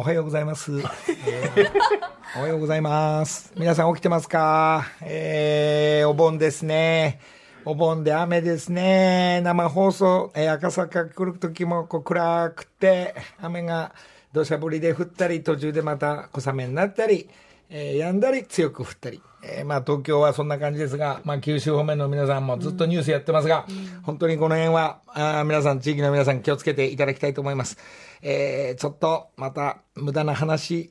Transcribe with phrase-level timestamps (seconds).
[0.00, 0.72] おはようございます。
[2.34, 3.52] おはようございます。
[3.54, 4.86] 皆さん起きてますか？
[5.02, 7.20] えー、お盆ですね。
[7.66, 9.42] お盆で雨ですね。
[9.42, 13.92] 生放送、えー赤坂来る時もこう暗くて、雨が
[14.32, 17.28] 土砂降りで降ったり、途中でまた小雨になったり、
[17.68, 19.20] えー止んだり強く降ったり。
[19.42, 23.66] えーまあ東京はそんな感じですが、まあ九州方面の皆さんもずっとニュースやってますが、
[24.02, 27.78] 本当にこの辺は、あー皆さん、地域の皆さん気をつけていただきたいと思います。
[28.22, 30.90] えーちょっとまた無駄な話、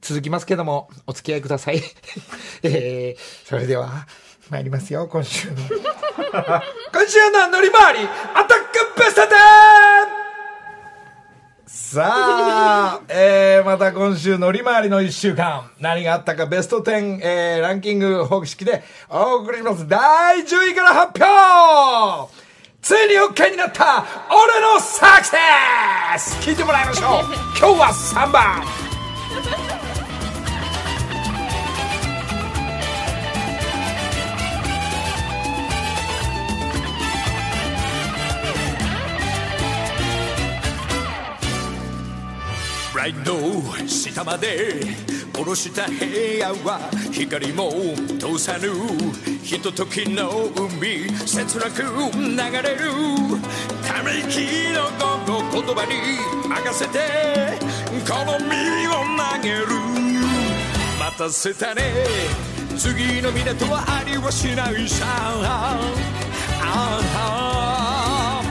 [0.00, 1.80] 続きますけども、お付き合いください。
[2.62, 4.06] えーそれでは、
[4.50, 5.56] 参りますよ、今週の。
[6.28, 6.62] 今
[7.06, 8.00] 週の乗り回り、
[8.34, 8.58] アタッ
[8.94, 10.07] クベスト 10!
[11.90, 19.88] さあ、 えー、また今週乗り回りの一週間、何があったかベスト10、えー、ランキング方式でお送りします。
[19.88, 22.30] 第10位から発表。
[22.82, 25.36] ついに OK になった俺のサクセ
[26.18, 26.36] ス。
[26.46, 27.34] 聞いてもらいましょう。
[27.58, 28.87] 今日は3番
[43.08, 44.84] ライド下まで
[45.32, 45.94] 下ろした部
[46.38, 46.78] 屋は
[47.10, 47.70] 光も
[48.18, 48.68] 通さぬ
[49.42, 52.92] ひとときの海切なく流れる
[53.82, 54.90] ため息の
[55.24, 55.94] 午後言葉に
[56.50, 56.98] 任せて
[58.06, 59.66] この身を投げる。
[61.00, 61.82] 待たせたね。
[62.76, 64.86] 次の港はありはしない。
[64.86, 65.80] さあ
[67.14, 68.42] あ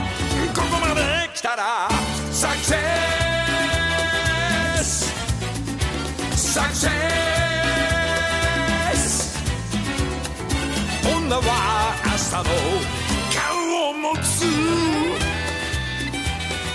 [0.54, 1.97] ここまで来たら。
[6.58, 6.88] サクセ
[8.96, 9.38] ス
[11.06, 12.50] 女は明日の
[13.32, 14.26] 顔を持つ。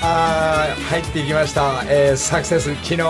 [0.01, 3.05] あ入っていきました、えーサクセス昨日全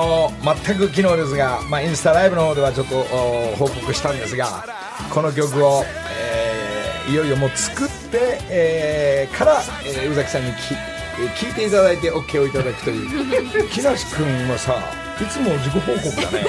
[0.77, 4.65] く昨日ですが、まあ、インスタライブの方ではちょっとお報告したんですが
[5.11, 5.83] この曲を、
[6.19, 13.69] えーいよいよもう作って、えーから、えー宇崎さんにきえー聞いていただいて OK をいただくという。
[13.69, 16.43] 木梨君もさいつも自己報告だね。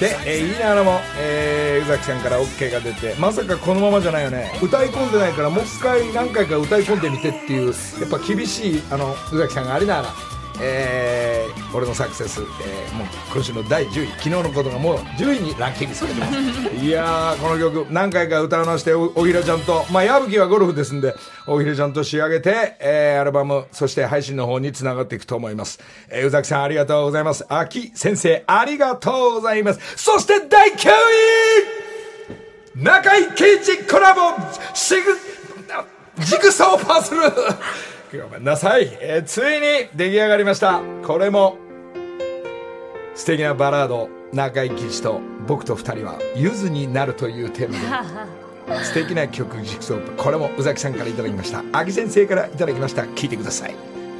[0.00, 4.52] で、えー言いながらも、えー宇崎さんから OK が出てまさかこのままじゃないよね。
[4.62, 7.68] 歌い込んでないからもう一回何回か歌い込んでみてっていう
[8.00, 10.14] やっぱ厳しいあの宇崎さんがありながら、
[10.60, 14.08] えー俺のサクセス、えーもう今週の第10位。
[14.08, 16.34] 昨日のことがもう10位にランキングされてます。
[16.84, 19.86] いやーこの曲何回か歌わなしておおひらちゃんと。
[19.90, 21.14] まあ矢吹はゴルフですんで
[21.46, 25.78] おひらちゃんと仕上げて、えーアルバムそして配信の方につながっていくと思います、
[26.08, 27.44] えー宇崎さんありがとうございます。
[27.48, 29.80] 秋先生ありがとうございます。
[29.96, 30.88] そして第9
[32.76, 32.82] 位。
[32.82, 34.20] 中井貴一コラボ。
[34.74, 35.16] シグ
[36.18, 37.20] ジグソーパズル
[38.18, 40.80] ごめんなさい、えーついに出来上がりました。
[41.04, 41.56] これも
[43.14, 47.72] 素敵なバラード中井貴一と僕と二人はゆずになるというテー
[48.68, 51.62] マで 素敵な曲ジグソーパこれも宇崎さんからいただきました。
[51.72, 53.02] 秋先生からいただきました。
[53.02, 53.74] 聞いてください。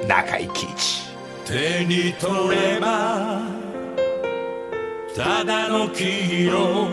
[0.07, 1.11] 中井貴一。
[1.47, 3.41] 手に取れば
[5.17, 6.89] ただの黄色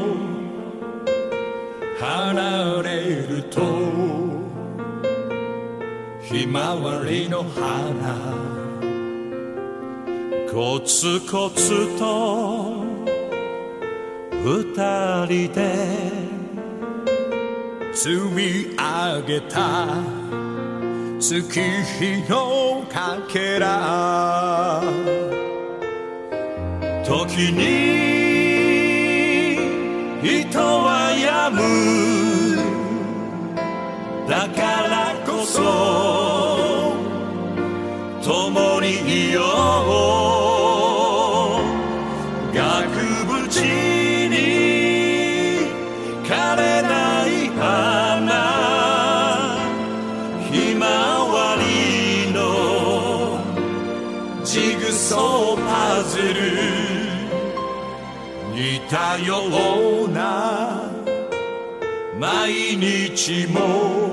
[1.99, 4.26] 離れると
[6.29, 8.35] ひまわりの花。
[10.51, 12.83] コツコツと
[14.43, 15.73] 二人で
[17.93, 20.03] 積み上げた。
[21.17, 24.83] 月日のかけら。
[27.05, 27.63] 時に
[30.21, 31.57] 人はやむ。
[34.27, 34.86] だから
[58.53, 60.91] 似たような
[62.19, 64.07] 毎日も。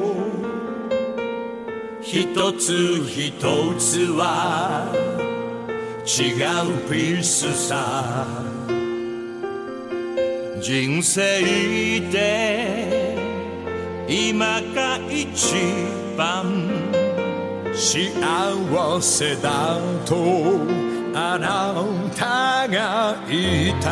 [2.03, 3.35] 一つ一
[3.79, 5.14] つは
[6.07, 6.37] 違う
[6.91, 8.27] ピースさ。
[10.61, 11.41] 人生
[12.11, 13.17] で
[14.07, 15.55] 今が一
[16.17, 16.71] 番
[17.75, 20.61] 幸せだと
[21.15, 21.75] あな
[22.15, 23.89] たがいた。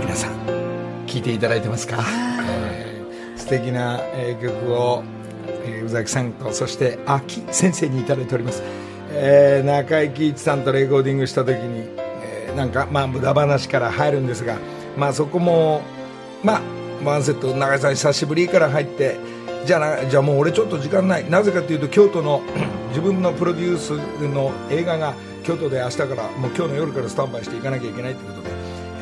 [0.00, 0.32] 皆さん
[1.06, 2.04] 聞いていただいてますか、
[2.42, 5.02] えー素敵な、えー曲を、
[5.64, 8.62] えー宇崎さんとそして秋先生にいただいております、
[9.10, 11.88] えー中井貴一さんとレコーディングした時に、
[12.22, 14.56] えーなんかまあ無駄話から入るんですが
[14.96, 15.82] まあそこも
[16.42, 16.60] まあ
[17.04, 19.16] ワンセット中井さん久しぶりから入って
[19.64, 21.30] じゃあじゃあもう俺ちょっと時間ない。
[21.30, 22.42] なぜかというと京都の
[22.90, 23.90] 自分のプロデュース
[24.28, 25.14] の映画が
[25.44, 28.50] 京都で明日からもう今日の夜からスタンバイしていかなきゃいけないということで、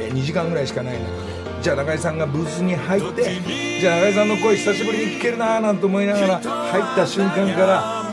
[0.01, 3.41] え2時間ぐらいしかない中でじゃあ中井さんがブースに入って
[3.81, 8.13] じゃあ中井さんの声久しぶりに聞けるなーなんて思いながら入った瞬間から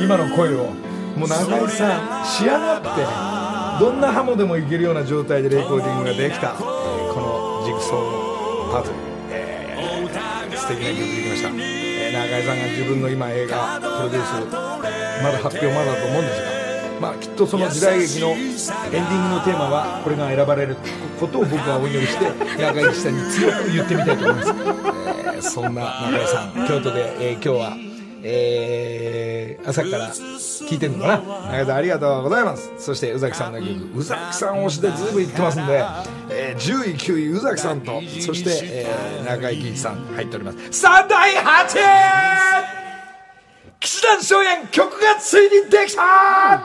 [0.00, 0.68] 今の声を
[1.16, 6.58] もう中井さん仕上がってどんなハモでもいけるような状態でレコーディングができた、えー
[7.14, 8.96] このジグソーのパズル、
[9.30, 16.54] えー素敵な曲できました、えー中井さんが自分の今映画プロデュースまだ発表まだだと思うんですが
[17.00, 20.76] まあ、きっとその時代劇のエンディングのテーマはこれが選ばれる
[21.18, 22.24] ことを僕はお祈りして
[22.62, 27.76] 中井さんに強く言ってみたいと思います、えーそんな中井さん京都で、えー今日は、
[28.26, 31.18] えー朝から聞いてるのか
[31.52, 31.58] な？
[31.64, 32.70] 中ありがとうございます。
[32.78, 35.84] そして宇崎さんの曲宇崎さん推しでずいぶん言ってますんで、
[36.30, 40.72] えー10位9位宇崎さんとそして、えー中井貴一さん入っております。
[40.80, 41.40] さあ第8位
[43.80, 46.62] 岸田翔也曲がついにできた！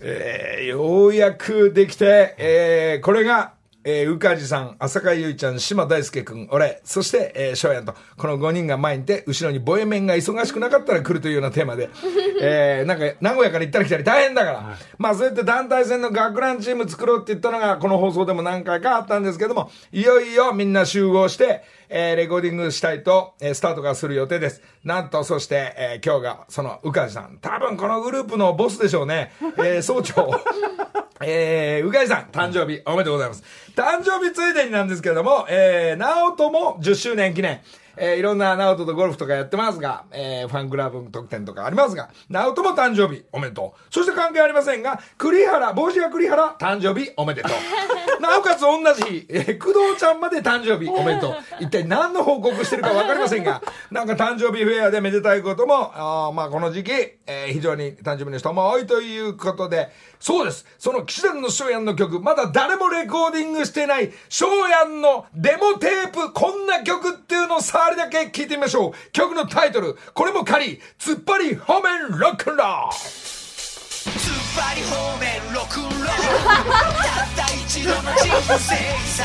[0.00, 3.52] えーようやくできて、えーこれが、
[3.84, 11.90] えー、宇梶さん、浅香唯ちゃん、島大輔くん、俺、そして、えー、翔やんと、この5人が前にいて、後ろにボエメンが忙しくなかったら来るというようなテーマで、
[12.40, 20.02] えーなんか、名古屋から行ったり来たり大変だから、まあそうやって団体戦の学ランチーム作ろうって言ったのが、この放送でも何回かあったんですけども、い。
[20.02, 24.62] よいよみんな集合して、えーレコーディングしたいと、えースタートがする予定です。
[24.82, 27.38] なんと、そして、えー今日が、その、宇梶さん。
[27.40, 29.32] 多分このグループのボスでしょうね。
[29.58, 30.30] えー総長。
[31.24, 33.44] えー、うかいさん、誕生日おめでとうございます。
[33.76, 37.60] 誕生日ついでになんですけれども、えー、直人も10周年記念。
[37.96, 43.94] えー、いろんな直人とゴルフとかやってますが、えー、ファンクラブ特典とかありますが、直人も誕生日おめでとう。
[43.94, 47.52] そして関係ありませんが、栗原、帽子が栗原、誕生日おめでとう。
[48.20, 51.36] なおかつ同じ日、えー、工藤ちゃんまで誕生日おめでとう。
[51.60, 56.92] 一体何の報告してるかわかりませんが、 なんか誕生日フェアでめでたいことも、あーまあこの時期、
[57.26, 60.64] えー非常に誕生日の人も多いということで、そうです。
[60.78, 68.92] その岸田の翔やんの曲、まだ誰もレコーディングしてない、翔やんのデモテープ、こんな曲っていうのを触りだけ聞いてみましょう。
[69.10, 78.76] 曲のタイトル、これも仮、突っ張り方面ロックンロール突っ張り方面ロックンロールたった一度の人生
[79.08, 79.24] さ。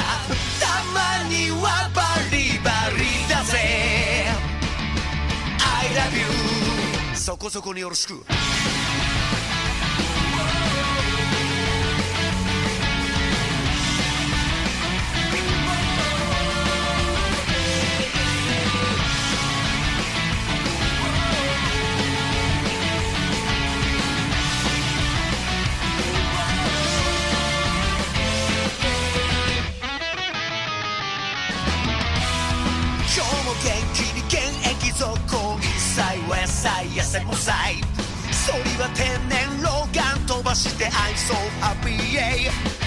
[0.59, 2.01] たまにはバ
[2.31, 4.25] リバリだぜ。
[5.60, 8.25] I love you そこそこによろしく。
[33.63, 35.48] 元気に現役続行。
[35.59, 37.81] 一切は野菜痩せもさい
[38.31, 42.87] そりは天然老眼飛ばして I'm so happy yeah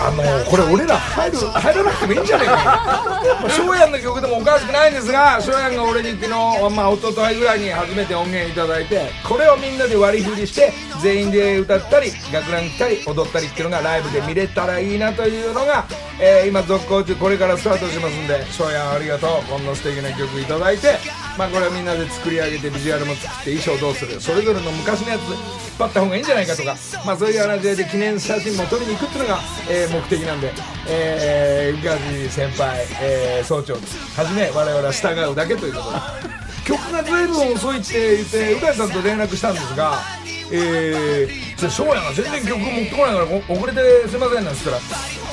[0.00, 2.54] あのこれ俺ら入る入らなくてもいいんじゃないか。
[2.54, 10.72] なまあ翔やんの曲でもおかしくないんですが翔やんが俺に昨日まあ一昨日ぐらいに初めて音源いただいてこれをみんなで割り振りして
[11.02, 15.86] 全員で歌ったり学ラン来たり踊ったりっていうのがライブで見れたらいいなというのが、
[16.20, 19.50] えー今続行中これからスタートしますんで翔やんありがとう。
[19.50, 21.25] こんな素敵な曲いただいて。
[21.38, 24.20] まあこれをみんなで作り上げてビジュアルも作って衣装どうする。
[24.20, 25.30] それぞれの昔のやつ引っ
[25.78, 26.76] 張った方がいいんじゃないかとか。
[27.04, 30.52] まあそういう話で記念写真も撮りに行くっていうのが、えー目的なんで、
[30.88, 33.74] えー、宇梶先輩、えー総長。
[33.74, 33.80] は
[34.26, 36.36] じめ我々は従うだけということで。
[36.66, 40.00] 曲がずいぶん遅いって言って宇梶さんと連絡したんですが
[40.50, 44.78] えー、じゃあ翔也が全然曲持ってこないからお遅れてすいませんなんつったら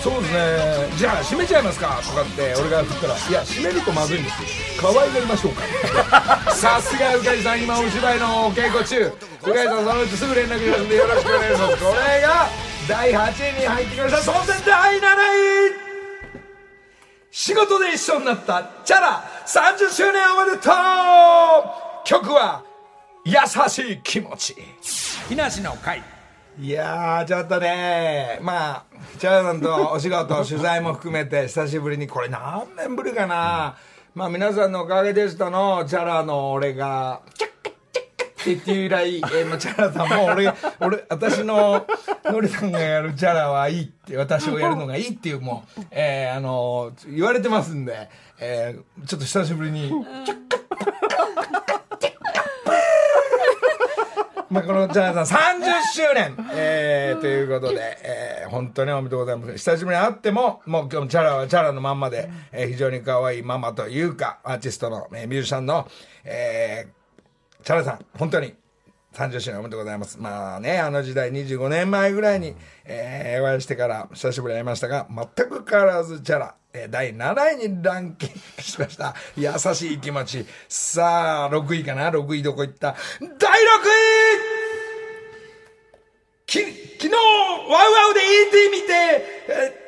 [0.04, 0.98] そうですね。
[0.98, 2.02] じゃあ閉めちゃいますか。
[2.04, 3.16] とかって俺が振ったら。
[3.16, 4.50] いや閉めるとまずいんですよ。
[4.82, 6.52] 可愛がりましょうか。
[6.52, 9.00] さすが宇梶さん今お芝居のお稽古中。
[9.00, 11.78] 宇梶さんそのうちすぐ連絡しますんでよろしくお願いします。
[11.78, 12.50] これが
[12.86, 15.04] 第8位に入ってきましたそして第7位
[17.32, 19.24] 仕事で一緒になったチャラ。
[19.48, 20.74] 30周年おめでとう。
[22.04, 22.62] 曲は
[23.24, 23.36] 優
[23.70, 24.58] しい気持ち。
[25.30, 26.04] 木梨の会
[26.60, 28.86] いやーちょっとねまあ
[29.18, 33.76] チャラさんとお仕事取材も含めて久しぶりにこれ何年ぶりかな、
[34.14, 41.88] まあ皆さんのおかげでしたのチャラの俺がチャッカチャッカって言って以来、えー、チャラさんも俺が俺私の
[42.26, 51.83] ノリさんがやるチャラはいいって私をやるのがいいっていうもう、えーあの言われてますんで、えーちょっと久しぶりにチャッカ
[54.54, 55.64] まあこのチャラさん30
[55.96, 59.54] 周年、えー、ということで、えー、本当におめでとうございます。
[59.54, 65.88] 久しぶりに会っても、もう今日チャラはチャラのまんまで、えー、非常に可愛いママというか、アーティストの、えー、ミュージシャンの、
[66.24, 68.54] えー、チャラさん、本当に
[69.14, 70.18] 30周年おめでとうございます。
[70.20, 72.56] まあね、あの時代25年前ぐらいに、
[72.86, 79.14] えー、お会いしてから久しぶりに会いましたが、全く変わらずチャラ、えー、第7位にランキングしました。
[79.38, 80.46] 優しい気持ち。
[80.68, 82.96] さあ、6位かな ?6 位どこ行った？
[83.20, 83.38] 第6位
[86.48, 86.72] き、昨
[87.08, 87.20] 日、ワ
[87.88, 88.94] ウワウで ET 見て、
[89.50, 89.84] え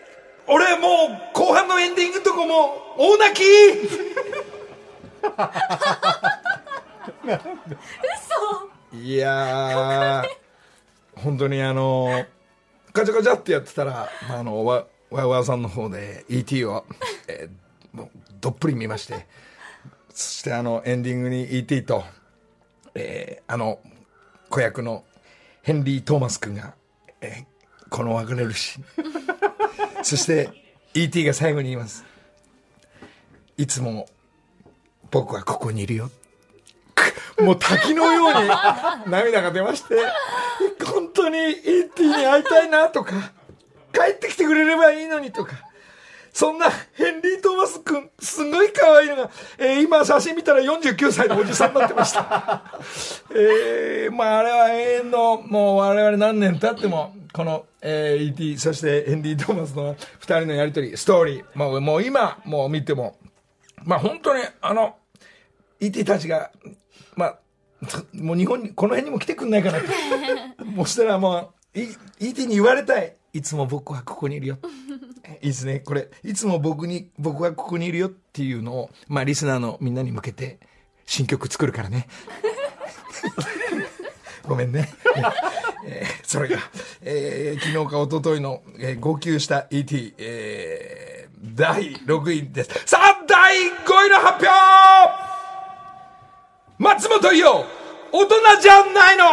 [0.48, 0.90] 俺もう
[1.34, 3.42] 後半のエンディングとこも大泣き
[7.26, 10.28] 嘘いやー、
[11.22, 12.26] 本当にあの、
[12.94, 16.86] ガチャガチャってやってたら、まあ、あの、ワワウワウさんの方で ET を、
[17.28, 18.08] えー、
[18.42, 19.28] どっぷり見まして、
[20.10, 22.04] そしてあの、エンディングに ET と、
[22.94, 23.80] えー、あの、
[24.50, 25.04] 子役の
[25.62, 26.74] ヘンリー・トーマス君が、
[27.22, 28.80] えー、この別れるし
[30.04, 30.50] そして
[30.94, 31.26] E.T.
[31.26, 32.06] が最後に言います。
[33.58, 34.08] いつも
[35.12, 36.10] 僕はここにいるよ。
[37.40, 39.96] もう滝のように涙が出まして
[40.86, 42.08] 本当に E.T.
[42.08, 43.34] に会いたいなとか
[43.94, 45.54] 帰ってきてくれればいいのにとか
[46.36, 52.62] そんなヘンリー・トーマス君、すごい可愛いのが、えー、今写真見たら49歳のおじさんになってました。
[53.34, 63.16] えー、まああれは永遠の、もう我々何年経っても、この、えー、E.T., そしてヘンリー・トーマスの二人のやりとり、ストーリー、もうもう今、もう見ても、
[63.86, 64.98] まあ本当にあの、
[65.80, 66.04] E.T.
[66.04, 66.52] たちが、
[67.16, 67.40] まあ、
[68.14, 69.90] もう日本に、この辺にも来てくんないかなって。
[70.64, 71.80] もうしたらもう、
[72.20, 72.48] E.T.
[72.48, 73.16] に言われたい。
[73.34, 74.58] いつも僕はここにいるよ。
[75.42, 75.82] いいですね。
[75.82, 80.60] これ、いつも僕に、僕はここにいるよっていうのを、まあ、リスナーのみんなに向けて、
[81.06, 82.08] 新曲作るからね。
[84.48, 84.94] ごめんね。
[85.86, 86.58] えー、それが、
[87.02, 92.70] えー、昨日か一昨日の、えー、号泣した ET、えー、第6位です。
[92.86, 95.25] さあ、第5位の発表
[96.78, 97.66] 松本伊代、
[98.12, 99.24] 大人じゃないの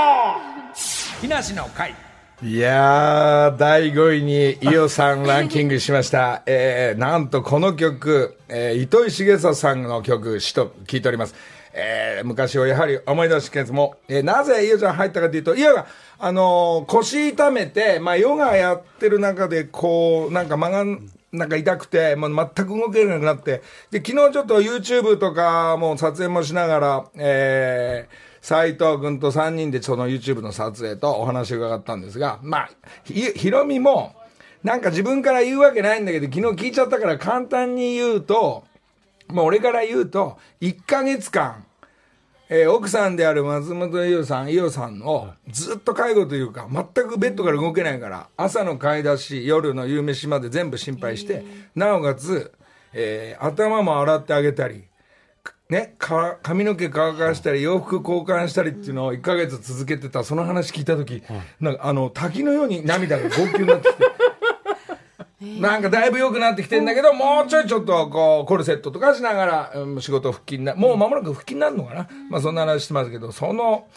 [1.20, 1.92] 木梨の会。
[2.40, 6.42] いやー、第5位に伊代さんランキングしました。
[6.46, 11.34] えー、なんとこの曲、えー、糸井重里さんの曲、しと聞いております。
[11.72, 15.86] えー、昔をやはり思い出すけども、えー、なぜ伊代ちゃん入ったかというと、伊代が、
[16.20, 20.84] あのー、腰痛めて、まあ、ヨガやってる中で、こう、なんか間が、
[21.32, 32.70] なんか痛くて、もう全く動けなくなって、で、昨日ちょっと YouTube とかも撮影もしながら、えー、斎藤君と3人でその YouTube の撮影とお話を伺ったんですが、まあ、
[33.04, 34.14] ひ、ひろみも、
[34.62, 38.64] なんか自分から言うわけないんだけど、昨日聞いちゃったから簡単に言うと、
[39.28, 41.64] まあ俺から言うと、1ヶ月間、
[42.48, 51.44] えー、奥さんである松本伊代さん、伊代さんをずっと介護というか、全くベッドから動けないから、朝の買い出し、夜の夕飯まで全部心配して、
[51.74, 52.52] なおかつ、
[52.92, 54.84] えー、頭も洗ってあげたり、
[55.70, 61.22] ね、か髪の毛乾かしたり洋服交換したりっていうのを1か月続けてたその話聞いた時、
[61.60, 64.04] なんかあの滝のように涙が号泣になってきて。
[65.60, 73.88] なんかだいぶ良くなってきてんだけど、もうちょいちょっとこう、コルセットとかしながら、うん、仕事復帰にな、もう間もなく復帰になるのかな、まあそんな話してますけど、その、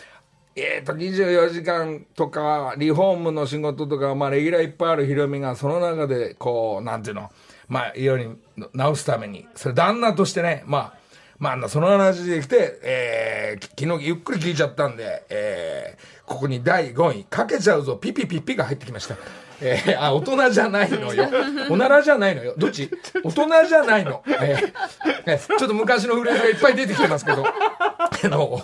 [0.56, 7.30] えっ、ー、と、24時間とか、リフォームの仕事とか、まあレギュラーいっぱいあるヒロミが、その中で、こう、なんていうの、
[7.68, 8.36] まあ、ように
[8.74, 10.94] 直すために、それ旦那としてね、まあ、
[11.38, 19.18] まあ、その話できて、えー、昨日ゆっくり聞いちゃったんで、えー、ここに第5位、かけちゃうぞ、ピピピピが入ってきました。
[19.62, 21.30] えー、あ、大人じゃないのよ。
[21.70, 22.54] おならじゃないのよ。
[22.58, 22.90] どっち？
[23.24, 24.24] 大人じゃないの。
[24.28, 27.46] えー、ちょっと昔のフレーズがいっぱい出てきてますけど。
[27.48, 28.62] あの、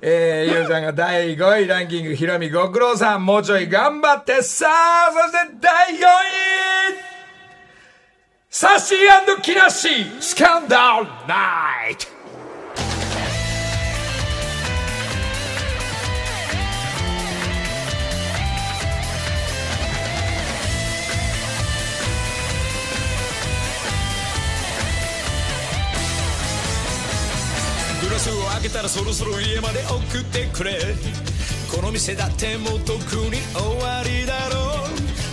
[0.00, 6.00] えー、ゆうちゃんが第5位ランキング、ひろみご苦労さん、もうちょい頑張ってさあ、そして第4位
[8.48, 12.19] サッシーキラッシー、スキャンダルナイト
[28.20, 30.78] スを開けたらそろそろ家まで送ってくれ。
[31.74, 34.84] この店だってもう特に終わりだろ。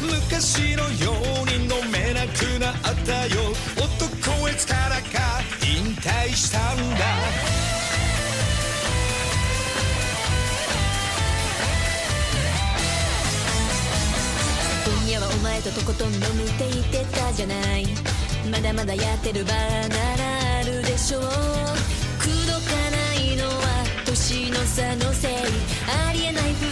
[0.03, 1.11] う昔のよ
[1.43, 3.51] うに飲めなくなったよ。
[3.75, 7.05] 男へ力からか引退したんだ。
[14.85, 17.85] 今夜はお前ととことん飲むって言ってたじゃない。
[18.49, 21.96] まだまだやってるバーならあるでしょう。
[24.07, 25.31] 年の差のせい。
[25.33, 26.71] ありえない二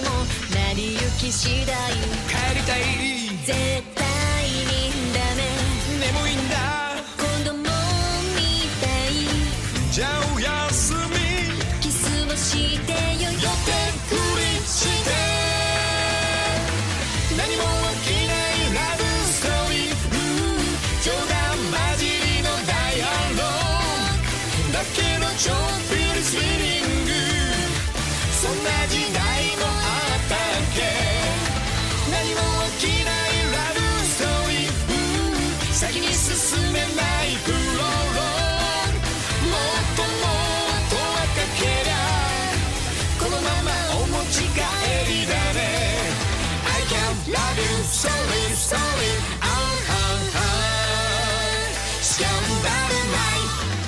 [0.00, 1.76] 人も成り行き次第。
[2.26, 2.80] 帰りたい。
[3.46, 3.54] 絶
[3.94, 4.02] 対
[4.50, 5.40] にダメ。
[6.00, 6.56] 眠いんだ
[7.16, 7.52] 子供
[8.34, 9.14] みたい。
[9.92, 10.98] じゃあおやすみ。
[11.80, 13.30] キスをしてよ。
[13.30, 13.46] 予定
[14.08, 14.74] ふりし
[15.04, 15.10] て
[17.36, 17.62] 何も
[18.02, 19.94] 起きないラブストーリー。
[20.10, 20.66] うん。
[21.00, 21.38] 冗談
[21.70, 24.72] 交じりのダイアログ。
[24.72, 25.92] だけど超フ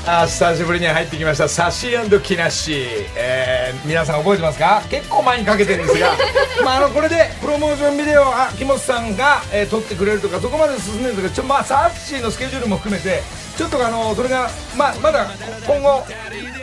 [0.07, 1.49] あ久しぶりに入ってきました。
[1.49, 1.93] サシ
[2.23, 2.75] 木梨、
[3.17, 4.83] えー、皆さん覚えてますか？
[4.91, 6.13] 結構前にかけてるんですが。
[6.63, 13.23] まああのこれでプロモーションビデオあ木本さんが、えー撮ってくれるとかそこまで進んでるんですけどちょまあサッシーのスケジュールも含めて
[13.57, 15.27] ちょっとあのそれがまあまだ
[15.67, 16.05] 今後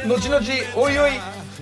[0.06, 0.46] 後々
[0.76, 1.12] おいおい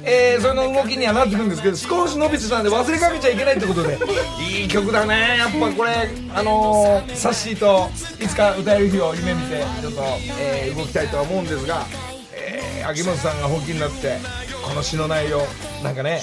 [0.04, 3.98] えー、それの動きにはなってくるんですけど少し伸びてたんで忘れかけちゃいけないってことで。
[4.40, 5.38] いい曲だね。
[5.38, 7.90] やっぱこれあのー、サッシーと
[8.24, 10.02] いつか歌える日を夢見てちょっと、
[10.40, 11.86] えー動きたいとは思うんですが、
[12.34, 14.18] えー秋元さんが本気になって
[14.66, 15.42] この詩の内容
[15.84, 16.22] なんかね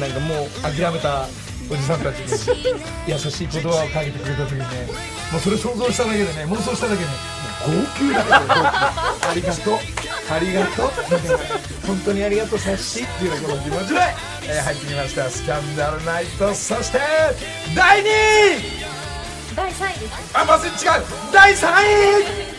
[0.00, 1.26] なんかもう諦めた
[1.70, 2.30] おじさんたちに
[3.06, 4.64] 優しい言葉をかけてくれた時にね
[5.32, 7.12] もうそれ想像しただけでね妄想しただけでね
[7.64, 7.72] 号
[8.06, 9.28] 泣だよ号泣。
[9.28, 9.78] ありがとう。
[10.32, 10.90] ありがとう。
[11.86, 12.58] 本当にありがとう。
[12.58, 14.00] さっしーっていうこの気持ちで、
[14.48, 15.28] えー入ってきました。
[15.28, 16.54] スキャンダルナイト。
[16.54, 16.98] そして
[17.76, 18.06] 第2位。
[19.54, 20.38] 第3位です。
[20.38, 20.72] あまず違う。
[21.32, 22.52] 第3位。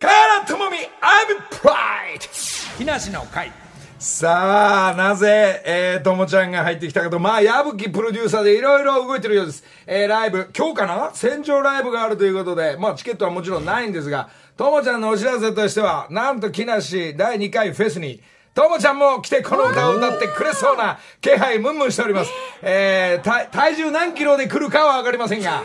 [0.00, 3.52] カラトモミ I'm Pride 木梨の会。
[3.98, 9.64] さあ、なぜ、えー、ともちゃんが入ってきたかと、まあ、矢吹プロデューサーでいろいろ動いてるようです。
[9.88, 18.20] えー、ライブ、今日かな戦場ライブがあるということで、まあ、チケットはもちろんないんですが、ともちゃんのお知らせとしては、なんと木梨第2回フェスに、
[18.54, 22.30] ともちゃんも来てこの歌を歌ってくれそうな気配ムンムンしております。
[22.60, 25.62] えー、体体重何キロで来るかはわかりませんが、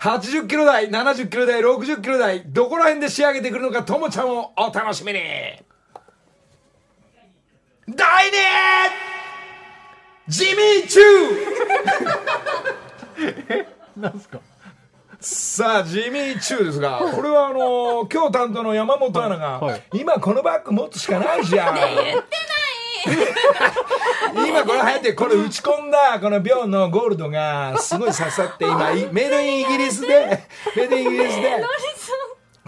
[0.00, 5.20] 80キロ台、70キロ台、60キロ台、どこら辺で仕上げてくるのか、ともちゃんをお楽しみに。
[7.88, 8.32] 第2
[10.26, 13.66] ジミーチュー。
[14.02, 14.40] なんすか？
[15.22, 21.76] さあ、ジミーチューですが、これはあのー今日担当の山本アナが、はい今このバッグ持つしかないじゃん。
[24.46, 30.40] 今これ流行って、これ打ち込んだ、この秒のゴールドが、すごい刺さって、今、いメイドインイギリスで、
[30.76, 31.64] メイドインイギリスで、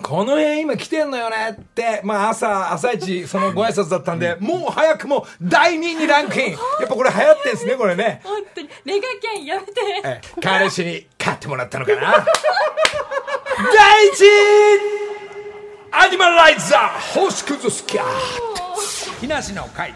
[0.03, 6.53] この辺今来てんのよねって、まあ朝、朝一、そのご挨拶だったんで、もう早くも第2位にランクイン。
[6.53, 8.21] やっぱこれ流行ってんすね、これね。
[8.23, 9.73] 本当にメガキャンやめて
[10.05, 11.05] え彼氏に買
[11.45, 12.01] ってもらったのかな？
[13.73, 14.25] 第一位
[15.93, 19.21] アニマライザー星屑スキャー。
[19.21, 19.95] 木梨の会。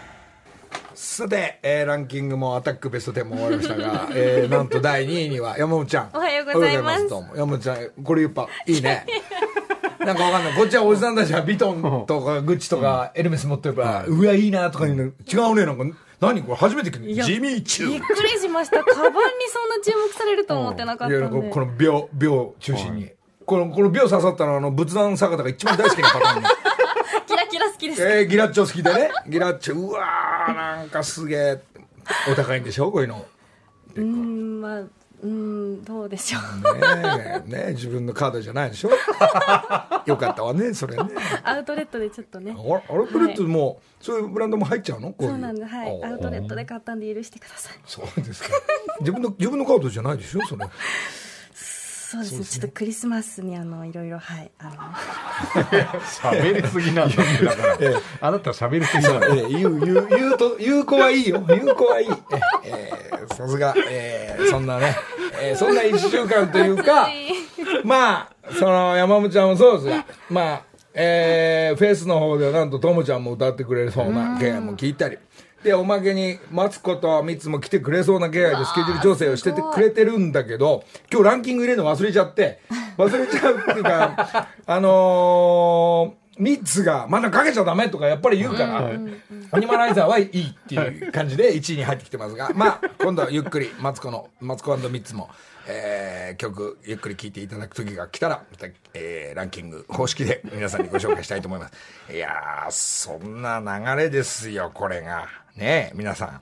[0.93, 6.09] さて、えーランキングもアタックベスト10も終わりましたが、 えーなんと第2位には山本ちゃん。
[6.13, 7.05] おはようございます。
[7.35, 9.05] 山本ちゃん、これやっぱいいね。
[9.99, 10.53] なんかわかんない。
[10.53, 15.03] こっちはおじさんたちはビトンとかグッチとかエルメス持ってるから、うわ、いいなとか言うの
[15.49, 15.65] 違うね。
[15.65, 18.01] なんか、何これ初めて聞くやジミーチューびっ。
[18.01, 18.83] くりしました。
[18.83, 21.39] カバンにそんな注目されると思ってなかったいやんで。
[21.39, 23.11] なんかこの秒秒中心に、
[23.45, 26.49] このこの秒刺さったのはあの仏壇坂田が一番大好きなパターンね。
[27.25, 28.01] キラキラ好きです。
[28.03, 29.09] えー、ギラッチョ好きでね。
[29.29, 31.59] ギラッチョうわーなんかすげえ
[32.29, 32.91] お高いんでしょ？
[32.91, 33.25] こういうの。
[33.95, 34.83] うーんまあ
[35.21, 36.77] うーんどうでしょう。
[36.79, 36.81] ね
[37.47, 38.89] えねえ自分のカードじゃないでしょ？
[40.05, 41.03] よかったわねそれね。
[41.43, 42.55] アウトレットでちょっとね。
[42.57, 45.13] あアウトレットも、そういうブランドも入っちゃうの？
[45.19, 45.91] そうなんではい。
[45.91, 47.73] おアウトレットで買ったんで許してください。
[47.85, 48.49] そうですか。
[49.01, 50.41] 自分の自分のカードじゃないでしょ？
[50.47, 50.65] それ。
[52.11, 52.45] そうですね。
[52.45, 54.49] ちょっとクリスマスにあのいろいろはい。
[54.57, 54.71] あの
[56.01, 57.77] 喋りすぎなんだだ。
[57.77, 59.27] からあなた喋りすぎなんだ。
[59.27, 61.39] ええ言う、言う、言うと、言う子はいいよ。
[61.47, 62.07] 言う子はいい。
[62.07, 62.91] ええ
[63.35, 64.95] さすが、ええそんなね、
[65.41, 67.07] ええそんな一週間というか、
[67.83, 75.17] まあ、その、山本ちゃんもそうですが、まあ、えー、フェスの方ではなんとともちゃんも歌ってくれそうな気配も聞いたり。
[75.63, 82.61] で、おまけに、マツコとミツも来てくれそうな気配でスケジュール調整をしててくれてるんだけど、今日ランキング入れるの忘れちゃって、
[82.97, 88.91] 忘れちゃうっていうか、 あのー、ミッツがまだかけちゃダメとかやっぱり言うから、
[89.51, 95.29] アニマライザーはいいっていう感じで1位に入ってきてますが、 まあ、今度はゆっくり、マツコの、マツコミッツも、
[95.67, 101.69] えー曲、ゆっくり聴いていただく時が来たら、また、えーランキング方式で皆さんにご紹介したいと思いま
[102.07, 102.13] す。
[102.13, 105.27] いやー、そんな流れですよ、これが。
[105.55, 106.41] ねえ、皆さん。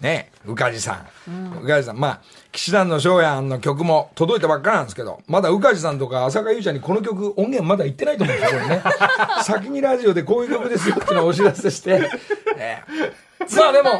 [0.00, 1.62] ね、宇梶さん。
[1.62, 1.98] 宇梶さん。
[1.98, 2.20] まあ、
[2.52, 8.82] 騎士団の翔やんの曲も届いたばっかなんですけど、まだ宇梶さんとか浅香優ちゃんにこの曲音源まだ言ってないと思うんですよ、これね。
[9.42, 12.10] 先にラジオでこういう曲ですよってのをお知らせして、
[12.58, 13.90] ええまあでも、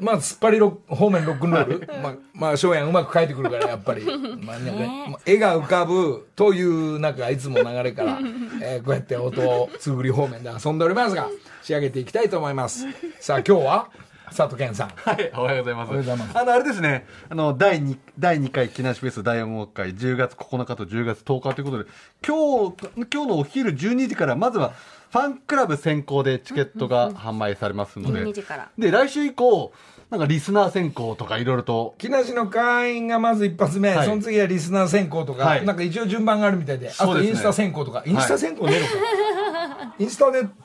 [0.00, 1.88] まあ、突っ張りロ方面ロックンロール。
[2.02, 4.04] まあ、まあ、翔やんうまく書いてくるから、やっぱり。
[4.04, 8.18] まあ、なんかまあ絵が浮かぶという、なんか、いつも流れから、
[8.62, 11.28] えーこうやって音をつぐり方面で遊んでおりますが、
[11.62, 12.86] 仕上げていきたいと思います。
[13.20, 13.88] さあ、今日は、
[14.34, 14.88] 佐藤健さん。
[14.88, 15.88] はい、おはようございます。
[15.88, 16.38] おはようございます。
[16.38, 21.90] あの、あれですね、あの、第2、第2回木梨フェス大音楽会、10月9日と10月10日ということで、
[22.26, 22.76] 今日、
[23.12, 24.72] 今日のお昼12時から、まずは、
[25.10, 28.68] ファンクラブ先行でチケットが販売されますので、12時から。
[28.76, 29.72] で、来週以降、
[30.10, 34.06] なんかリスナー選考とかいろいろと、木梨の会員がまず一発目、はい。
[34.06, 35.66] その次はリスナー選考とか、はい。
[35.66, 40.56] なんか一応順番があるみたいで、あとインスタ選考とか、インスタ選考ねえのか、 インスタでなんか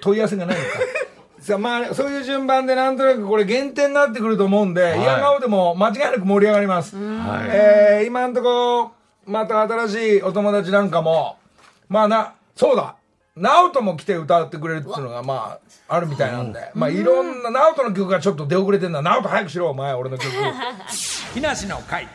[0.00, 0.70] 問い合わせがないのか。
[1.42, 6.96] さあまあ、そういう順番でなんとなくこれ減点になってくると思うんで、い嫌顔でも間違いなく盛り上がります。
[6.96, 8.92] はいえー、今んとこ、
[9.26, 11.38] また新しいお友達なんかも、
[11.88, 12.94] まあな、そうだ、
[13.34, 19.02] ナオトも来て歌ってくれるっていうのが、まあ、あるみたいなんで、まあ、いろんな、ナオトの曲がちょっと出遅れてんだ。
[19.02, 20.32] ナオト早くしろ、お前、俺の曲。
[21.34, 22.06] 木梨の会。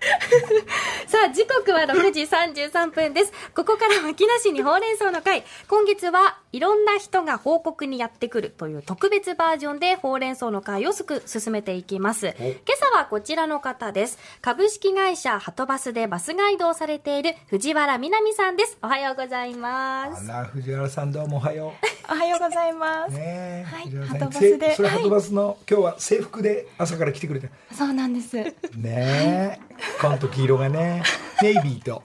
[1.06, 3.32] さあ、時刻は6時33分です。
[3.54, 5.44] ここからは木梨にほうれん草の会。
[5.68, 12.34] 今月はいろんな人が報告にやってくるという特別バージョンでほうれん草の会をすく進めていきます。
[12.38, 14.18] 今朝はこちらの方です。
[14.40, 18.78] 株式会社ハトバスでバスガイドをされている藤原みなみさんです。
[18.82, 20.32] おはようございます。
[20.32, 21.74] あら、藤原さんどうもおはよ
[22.08, 23.10] おはようございまう。
[23.10, 23.16] す。
[23.16, 27.50] ねえ、はい藤原さんハトバスでせそれはいハトバスの、今日は制服で朝から来てくれて。
[27.72, 28.36] そうなんです。
[28.76, 29.60] ね
[29.96, 31.02] え、紺と黄色がね、
[31.42, 32.02] ネイビーと、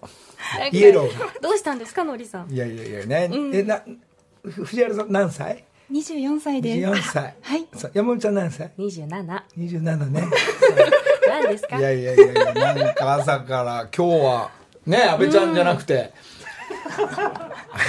[0.71, 1.27] イエローが。
[1.41, 2.51] どうしたんですか、のりさん？
[2.51, 3.81] いやいやいやね、え、な、
[4.43, 6.79] ふ藤原さん何歳？24歳です。
[6.79, 7.35] ?24 歳。
[7.41, 7.67] はい。
[7.75, 9.43] そう山本ちゃん何歳？27。
[9.57, 10.23] ?27 ね。
[11.27, 11.77] 何ですか？
[11.79, 14.51] いやいやいやいや、なんか朝から今日は、
[14.85, 16.11] ね、安倍ちゃんじゃなくて、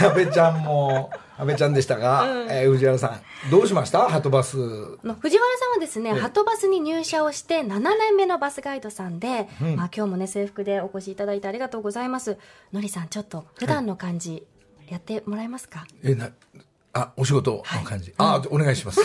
[0.01, 4.09] 安倍ちゃんも、安倍ちゃんでしたが、えー藤原さん、どうしました？
[4.09, 4.57] ハトバス。
[4.57, 12.39] あの藤原さんはですね、ハトバスに入社をして7年目のバスガイドさんで、まあ今日もね、制服でお越しいただいてありがとうございます。
[12.73, 14.47] のりさん、ちょっと普段の感じ、
[14.89, 15.87] やってもらえますか？
[16.03, 16.31] え、な、
[16.95, 18.15] あ、お仕事の感じ。
[18.17, 19.01] あ、お願いします。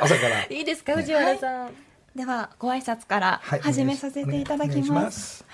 [0.00, 0.44] 朝から。
[0.44, 1.70] いいですか、藤原さん。
[2.16, 5.02] では、ご挨拶からはい始めさせていただきま。
[5.02, 5.44] ますす。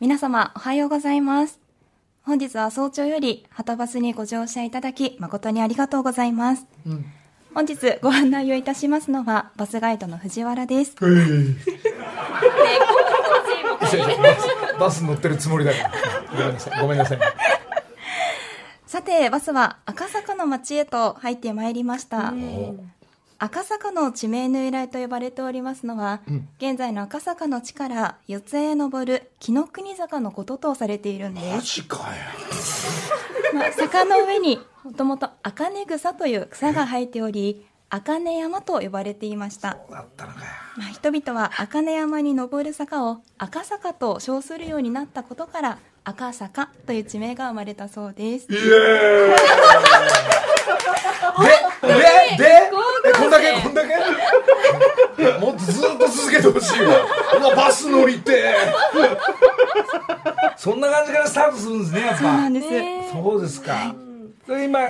[0.00, 1.60] 皆様、おはようございます。
[2.26, 6.64] 本日は早朝より、はたバスにご乗車いただき、誠にありがとうございます。
[7.54, 10.96] 本日ご案内をいたしますのは、バスガイドの藤原です。
[11.02, 11.10] いや
[14.06, 15.92] いやバスバス乗ってるつもりだから。
[16.32, 16.80] ごめんなさい。
[16.80, 17.18] ごめんなさい。
[18.86, 22.32] さて、バスは赤坂の町へと入ってまいりました。
[23.38, 26.20] 赤坂の地名の由来と呼ばれておりますのは、
[26.58, 31.46] 現在の赤坂の地から四つへ登る紀ノ国坂のこととされているんです。
[31.56, 32.02] マジかよ。
[33.54, 39.78] まあ、坂の上にもともと茜草という草が生えており、茜山と呼ばれていました。
[39.90, 40.46] だったのかよ。
[40.76, 48.48] まあ、人々は茜山に登る坂を赤坂と称するようになったことから、赤坂という地名が生まれたそうです。
[48.50, 48.68] で、で、
[52.36, 52.70] で、え
[53.16, 53.94] こんだけ、こんだけ？
[55.38, 56.86] もっとずっと続けてほしいわ。
[57.38, 58.54] うわ、バス乗りて。
[60.56, 62.52] そんな感じからスタートするんですね、やっそうなぱん。
[62.52, 62.66] です。
[63.12, 63.94] そうですか。
[64.46, 64.88] それ今、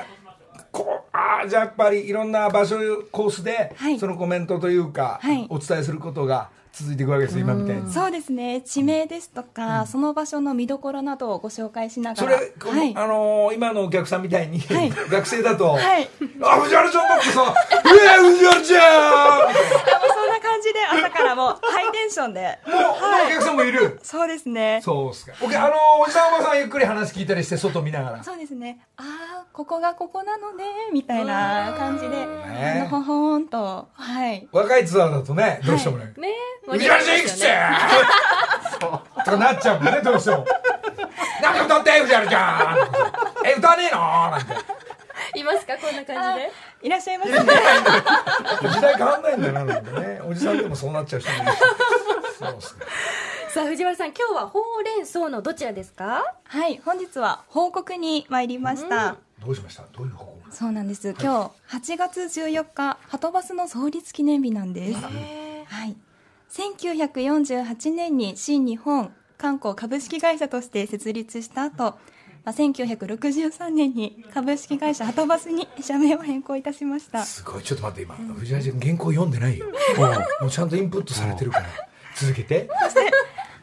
[0.72, 2.76] こう、ああ、じゃあやっぱりいろんな場所、
[3.12, 7.92] コースではい、そのコメントというかはい、お伝えすることが続いていくわけです、今みたいに。
[7.92, 8.60] そうですね。
[8.62, 12.38] 地名ですとか、その場所の見どころなどをご紹介しながら。
[12.38, 12.92] それ、はい。
[12.96, 16.08] あのー今のお客さんみたいに、はい学生だと、はい。
[16.42, 17.54] あ、藤原ちゃんだってさ、
[17.86, 22.58] えー、藤原ちゃんそんな感じで朝からもうハイテンションで。
[22.66, 22.76] もう、
[23.26, 23.98] お客さんもいる。
[24.02, 24.80] そうですね。
[24.82, 25.32] そうっすか。
[25.40, 25.70] おけあのー
[26.02, 28.24] おじさんおばさんゆっくり話聞いたりして、外見ながら。
[28.24, 28.78] そうですね。
[28.96, 29.02] あ
[29.42, 34.48] あ、ここがここなのね、みたいな感じで、ねあのほほーんと、はい。
[34.52, 36.28] 若いツアーだとね、どうしてもね、ね
[36.66, 37.40] 藤原ちゃんいくつ
[38.78, 38.88] と
[39.24, 40.44] かなっちゃうもんね、どうしても。
[41.42, 44.00] なんか歌って、藤原ちゃんえ、歌わねえの？
[44.30, 44.54] なんて。
[45.38, 45.76] いますか？
[45.76, 46.52] こんな感じで。
[46.84, 47.38] いらっしゃいますね。
[47.40, 50.20] 時代変わんないんだな、なんかね。
[50.28, 51.58] おじさんでもそうなっちゃう人もいるし。
[52.38, 52.84] そうっすね。
[53.48, 56.22] さあ、藤原さん、今日はほうれん草のどちらですか？
[56.44, 59.16] はい、本日は報告に参りました。
[59.42, 59.84] どうしました？
[59.96, 60.54] どういう報告？
[60.54, 61.14] そうなんです。
[61.18, 65.00] 今日、8月14日、はとバスの創立記念日なんです。
[65.00, 65.08] は
[65.86, 65.96] い。
[66.50, 71.96] 1948年に新日本観光株式会社として設立した後、
[72.44, 77.22] まあ、1963年に株式会社はとバスに社名を変更いたしました。
[77.22, 77.62] すごい。
[77.62, 79.66] ちょっと待って今藤原ちゃん原稿読んでないよ。
[80.40, 81.66] もうちゃんとインプットされてるから。
[82.16, 82.68] 続けて。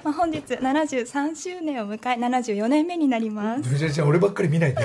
[0.04, 3.63] まあ、本日73周年を迎え74年目になります。
[3.63, 4.84] 藤原ちゃん俺ばっかり見ないで。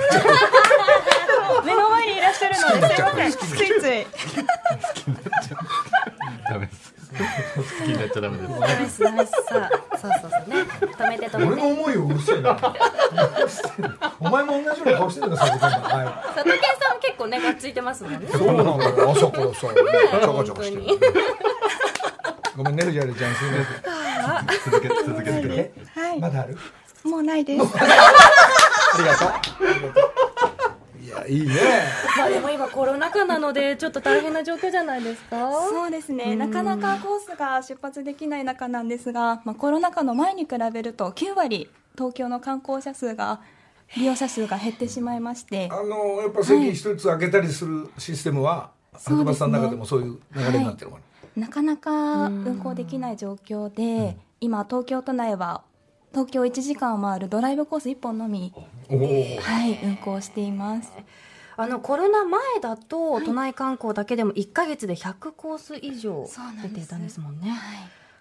[1.65, 3.31] 目の前にいらっしゃるのですいません。
[3.31, 3.37] つい
[3.81, 4.05] つい。
[6.47, 8.59] ダメです好きになっちゃダメです。
[8.59, 12.57] ナイスナイスさあそうそうそうね止めて止めて俺も思うようるせえな。
[14.19, 16.53] お前も同じような顔してるからさ時間だは佐竹さ
[16.91, 18.27] んも結構ねがっついてますもんね。
[18.27, 20.83] いそうなんだよ朝からさちょこちょこしてる。
[20.83, 20.97] 本
[22.57, 23.35] ごめんね藤原ちゃん。
[23.35, 26.19] すみま続けて続けてはい。
[26.19, 26.57] まだある？
[27.03, 27.63] もうないです。
[27.77, 27.85] あ
[28.97, 29.29] りがとう
[31.07, 31.53] いやいいね。
[32.17, 35.51] まあでも今コロナ禍なので ちょっと大変な状況じゃないですか？
[35.69, 43.39] そうですね、なかなかコースが出発できない中なんですが、まあ、コロナ禍の前に比べると9割東京の観光者数が
[43.95, 45.69] 利用者数が減ってしまいまして。
[45.71, 49.15] あのやっぱ席一つ開けたりするシステムはそうですね。
[49.17, 51.01] 白馬さんの中でもそういう流れになってるのか
[51.37, 51.47] な。
[51.47, 51.91] なかなか
[52.25, 55.61] 運行できない状況で、今東京都内は
[56.11, 58.53] 東京1時間を回るドライブコース1本のみ、
[58.89, 60.91] はい、運行しています。
[61.59, 66.69] あのコロナ前だと都内観光だけでも1か月で100コース以上そうなんです。
[66.69, 67.51] 出ていたんですもんね。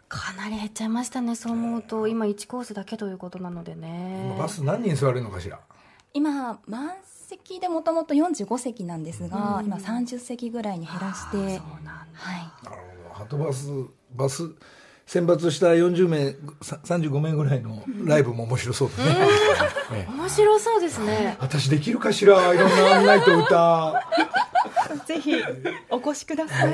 [0.08, 2.06] かなり減っちゃいましたねそう思うと。
[2.08, 4.34] 今1コースだけということなのでね。
[4.38, 5.60] バス何人座れるのかしら？
[6.14, 6.92] 今満
[7.28, 11.36] 席でもともと45席なんですが、今30席ぐらいに減らして。
[11.36, 12.06] そうなんだ。
[12.14, 12.64] はい。
[12.64, 13.14] なるほど。
[13.14, 13.68] ハトバス
[14.14, 14.50] バス
[15.06, 19.16] 選抜した40名さ35名ぐらいのライブも面白そうだね、
[19.92, 20.12] ええ。
[20.12, 21.36] 面白そうですね。
[21.40, 22.52] 私できるかしら？
[22.52, 24.02] いろんな案内と歌。
[25.06, 25.32] ぜひ
[25.90, 26.72] お越しください、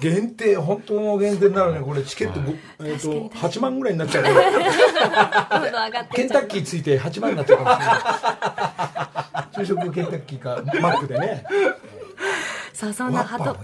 [0.00, 1.80] 限定本当の限定になるね。
[1.80, 2.52] これチケットご、
[2.84, 9.48] えー、と8万ぐらいになっちゃうねどんどん上がってケンタッキーついて8万になっちゃうかもしれない。
[9.52, 11.44] 昼食ケンタッキーかマックでね。
[12.72, 13.56] さあそんなワハト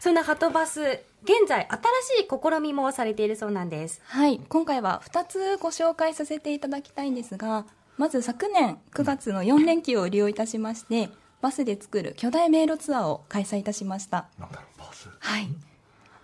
[0.00, 0.80] そんなハトバス
[1.24, 4.02] 現在新しい試みもされているそうなんです。
[4.06, 7.66] はい、今回は2つご紹介させていただきたいんですが
[7.96, 14.26] まず昨年9月の4連休を利用いたしましてバスで作る巨大迷路ツアーを開催いたしました。
[14.38, 15.08] なんだろうバス。
[15.18, 15.48] はい。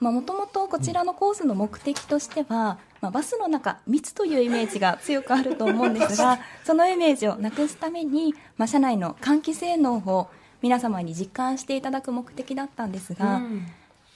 [0.01, 10.31] もともとこちらのコースの目的としては、まあ、バスの中密というイメージが強くあると思うんですが そのイメージをなくすために、まあ、車内の換気性能を
[10.63, 13.41] 皆様に実感していただく目的だったんですが、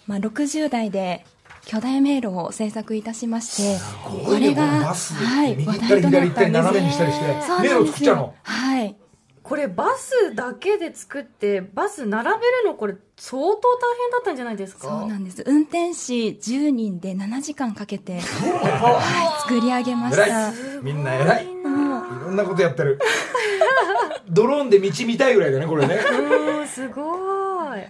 [0.07, 1.25] まあ、60台で
[1.67, 7.43] 巨大迷路を制作いたしましてごいねこのバスはい右行ったり左行ったり斜めにしたりして。
[7.43, 7.93] そう迷路なんですよ。
[7.93, 8.35] 作っちゃうの？
[8.43, 8.97] はい。
[9.43, 13.57] これバスだけで作ってバス並べるのこれ相当大
[13.99, 14.89] 変だったんじゃないですか？
[14.89, 15.45] そうなんです。
[15.47, 20.53] 運転士10人で7時間かけて、はい、作り上げました。
[20.83, 21.54] みんな偉いい
[22.25, 22.99] ろんなことやってる。
[24.29, 27.81] ドローンで道見たいぐらいだねこれね、うんすごい。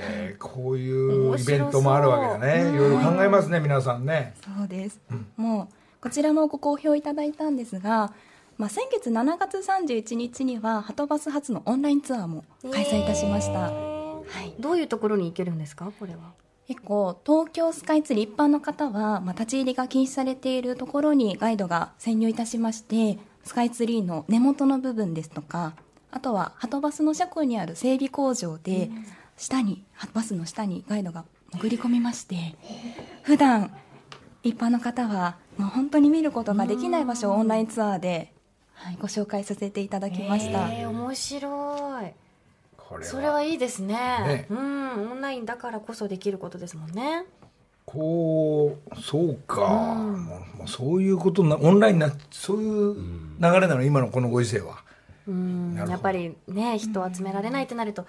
[0.00, 2.70] えーこういうイベントもあるわけだね。
[2.72, 4.34] いろいろ考えますね皆さんね。
[4.42, 5.00] そうです、
[5.36, 8.12] もうこちらもご好評いただいたんですが、
[8.56, 16.32] まあ、先月7月31日にははとバス初のオンラインツアーも開催いたしました、はい、どういうところに行けるんですかこれは？
[16.68, 25.72] 結構東京スカイツリー一般の方は、まあ、立ち入りが禁止されているところにガイドが潜入いたしましてスカイツリーの根元の部分ですとか
[26.10, 28.90] あとははとバスの車庫にある整備工場で、
[29.36, 32.54] 下にはバスの下にガイドが潜り込みまして
[33.22, 33.74] 普段
[34.42, 38.32] 一般の方はもう本当に見ることができない場所をオンラインツアーで、
[38.74, 42.27] はい、ご紹介させていただきました、えー、面白い
[42.88, 43.94] これそれはいいですね。
[43.94, 44.46] ね。
[44.48, 47.26] うんオンラインだからこそできることですもんね。
[47.84, 54.78] こうそうか、もうもうそういうことなオンラインなそういう流れなの今のこのご時世は。
[55.26, 55.74] うん。
[55.74, 58.06] やっぱりね人を集められないってなると。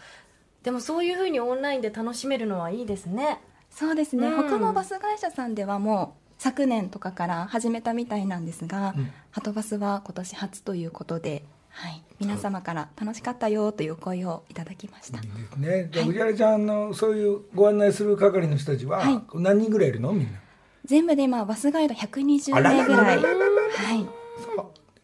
[0.64, 3.42] でもそういうふうにオンラインで楽しめるのはいいですね。
[3.70, 4.50] そうですね、うん。
[4.50, 8.96] 他のバス会社さんではもう昨年とかから始めたみたいなんですが、
[9.32, 11.44] はとバスは今年初ということで、
[11.80, 15.22] はい、皆様から楽しかったよという声をいただきました、
[15.58, 15.90] ね。
[15.90, 19.22] じゃあ藤原ちゃんのそういうご案内する係の人たちははい。
[19.36, 20.12] 何人ぐらいいるの？
[20.12, 20.40] みんな。
[20.84, 23.22] 全部で今バスガイド120あらら名ぐらい。
[23.22, 24.06] ららはい。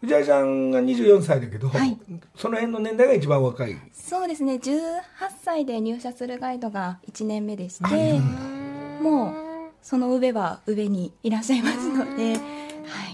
[0.02, 1.98] 藤原ちゃんが24歳だけど、はい。
[2.36, 3.76] その辺の年代が一番若い。
[3.94, 4.56] そうですね。
[4.56, 5.02] 18
[5.44, 8.20] 歳で入社するガイドが1年目でして
[9.02, 9.34] もう
[9.82, 12.40] その上は上にいらっしゃいますので、はい、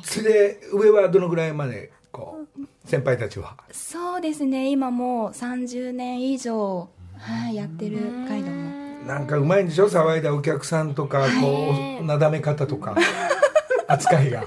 [0.04, 3.56] それで上はどのぐらいまでこう先輩たちは。
[3.72, 4.70] そうですね。
[4.70, 8.72] 今もう30年以上、はい、やってるガイドも。
[9.08, 9.90] なんかうまいんでしょ？
[9.90, 12.96] 騒いだお客さんとかこうなだめ方とか
[13.88, 14.44] 扱いが。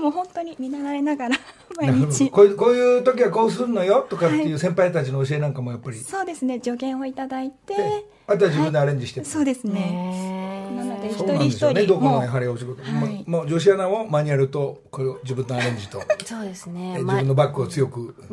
[0.00, 1.36] も本当に見習いながら
[1.76, 2.30] 毎日。
[2.30, 6.60] こういうこういう時はこうするのよとかっていう先輩たちの教えなんかもやっぱり、そうですね。
[6.62, 10.29] 助言をいただいてであとは自分でアレンジして、そうですね
[11.00, 11.86] なので一そうなん人一ですよね。
[11.86, 13.24] どこのやはりお仕事、まはい。
[13.26, 16.02] もう女子アナもマニュアルとこれを自分のアレンジと。
[16.24, 16.92] そうですえね。
[16.92, 18.14] 自まあ分のバッグを強く。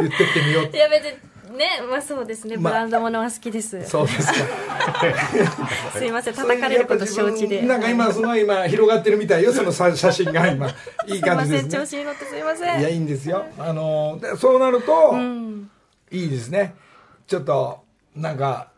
[0.00, 2.56] 言ってってみよういや別にね、まあそうですね。
[2.56, 2.74] ブまあ。
[2.74, 3.82] ランドものは好きです。
[3.84, 4.34] そうですか。
[5.98, 7.62] すいません、叩かれること承知で。
[7.62, 9.52] なんか今すごい今広がってるみたいよ。
[9.52, 10.68] そのさ写真が今。
[11.06, 12.80] いいすいません、感じですね調子に乗ってすいません。
[12.80, 13.44] いやいいんですよ。
[13.58, 15.70] あのでそうなると、うん。
[16.10, 16.74] いいですね。
[17.26, 17.80] ちょっと
[18.14, 18.68] なんか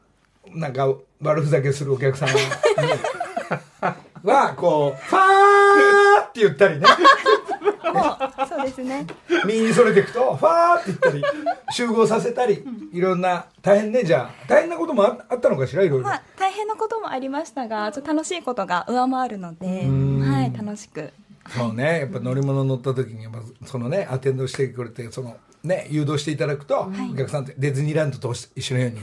[0.54, 0.88] なんか
[1.22, 2.34] 悪ふざけするお客さんに
[4.22, 6.86] はこう「ファー!」って言ったりね。
[8.48, 9.06] そうですね。
[9.46, 11.24] 右にそれていくと「ファー!」って言ったり
[11.72, 14.46] 集合させたりいろんな大変ねじゃあ。
[14.48, 21.12] 大変なこともああったのかしらいろいろ、まあ大変なこともありましたがちょっと楽しいことが上回るのではい楽しく。
[21.56, 22.00] そうね。
[22.00, 23.26] やっぱ乗り物乗った時に
[23.66, 29.00] そのねアテンドしてくれてそのね誘導していただくと、お客さんってディズニーランドと一緒のように。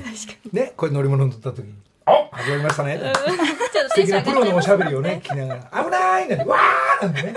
[0.54, 1.97] ねこれ乗り物乗った時に「お
[2.48, 3.00] 始まりましたね」
[3.90, 7.34] 素敵なプロのおしゃべりをね聞きながら「危ない!」なんて「わー!」なんてね。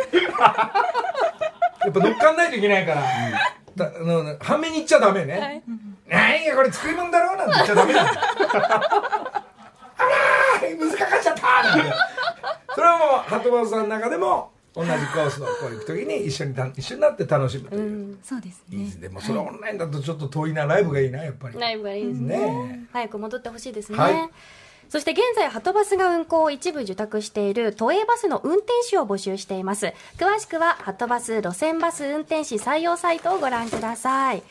[1.82, 3.02] やっぱ乗っかんないといけないから、
[3.74, 5.62] だあの半面に行っちゃダメね、
[6.06, 10.02] 何やこれ作り物だろうなんて言っちゃダメなんだあ
[10.60, 11.92] らー水かかっちゃったなんて。
[12.74, 18.76] それはもうハトバスさんの中でも同じコースをこう行く時に一緒にた一緒になって楽しむという、そうですね。
[18.76, 18.96] いいです。
[18.96, 21.58] ねもうそれオンラインだとちょっと遠いなライブがいいなやっぱり。
[21.58, 22.36] ライブがいいですね。
[22.38, 22.86] ね。
[22.92, 23.98] 早く戻ってほしいですね。
[23.98, 24.30] はい
[24.90, 29.94] そして現在、ハトバスが運行を一部受託している都営バスの運転手を募集しています。
[30.18, 34.42] 詳しくは、ハトバス路線バス運転士採用サイトをご覧ください。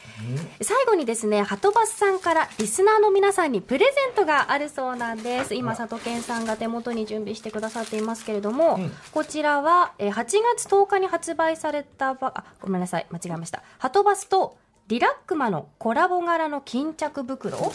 [0.62, 5.56] 最後にですね、ハトバスさんからリスナーの皆さんにプレゼントがあるそうなんです。
[5.56, 8.80] 今、佐藤健さんが手元に準備してくださっていますけれども、
[9.12, 10.24] こちらは、えー8
[10.56, 13.62] 月10日に発売されたば、あ、ごめんなさい、間違えました。
[13.78, 17.72] ハトバスとリラックマのコラボ柄の巾着袋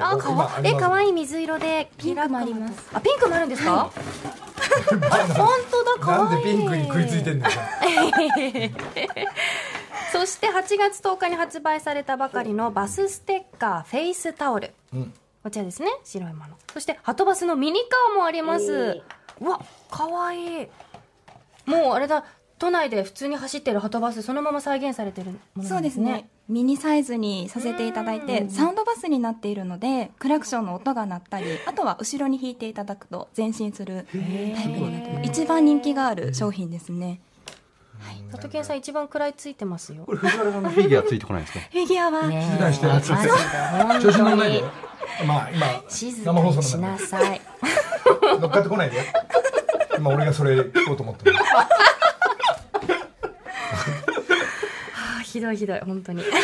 [0.00, 3.90] あ、かわえ、かわい水色で、ピンクもありますあ、ピンクもあるんですか、あ、
[5.34, 6.40] 本当だ、かなわいい。
[6.40, 7.52] んでピンクに食いついてんだよ
[10.12, 14.72] そして8月10日に発売されたばかりのバスステッカーフェイスタオル。
[14.94, 16.54] んこちらですね、白いもの。
[16.72, 19.02] そして、ハトバスのミニカーもあります。
[19.40, 19.58] うわ、
[19.90, 20.68] かわいい。
[21.64, 22.24] もうあれだ、
[22.62, 25.76] 都内で普通に走ってるハトバス、そのまま再現されてるものね。
[25.76, 26.28] うんですね。
[26.48, 34.22] ミニサイズにさせていただいてサウンドバスになっているのでクラクションの音が鳴ったりあとは後ろに引いていただくと前進するタイ
[34.64, 37.20] プになってます一番人気がある商品ですね。
[38.30, 40.04] 佐藤健さん一番食らいついてますよ。
[40.04, 40.12] こ。
[40.12, 41.64] れ藤原さんのフィギュアついてこないんですか？
[41.72, 43.16] フィギュアは、ね静かにしてマジで
[44.02, 44.60] 調子乗んないで。
[45.18, 47.40] 本まあ今静生放かにし送なさい。
[48.40, 48.98] 乗っかってこないで。
[49.98, 51.36] 今俺がそれ聞こうと思ってる
[54.94, 56.22] あひどいひどい、本当に。